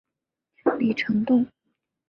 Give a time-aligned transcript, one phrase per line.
[0.79, 1.45] 李成栋。